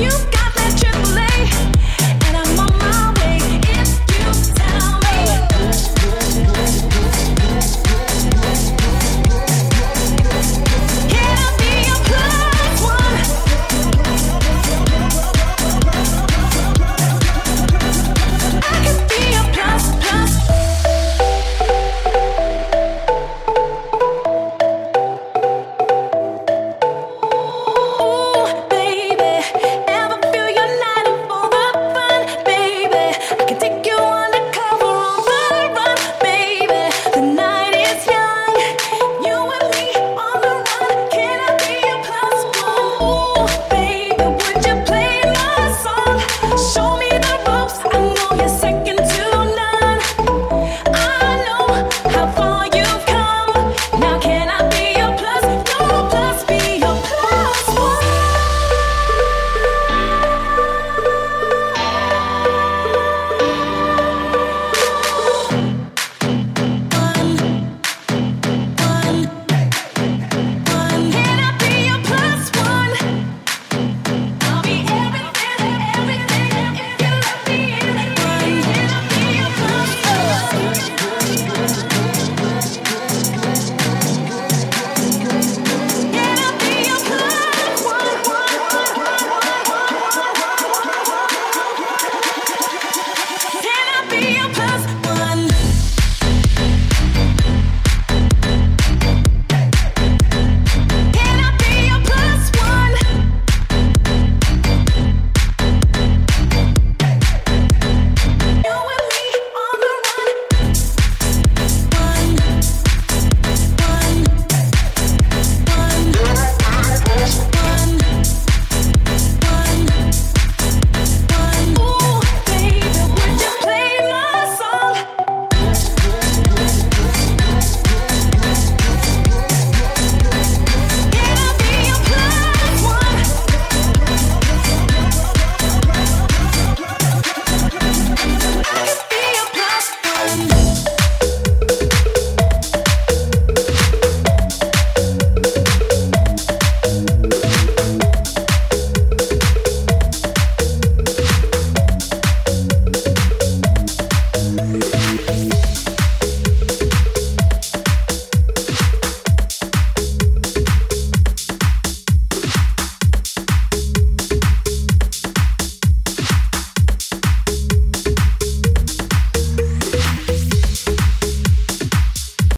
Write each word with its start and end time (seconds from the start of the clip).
you 0.00 0.08
got 0.08 0.39